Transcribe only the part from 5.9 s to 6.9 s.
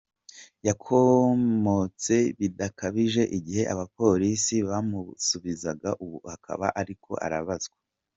ubu akaba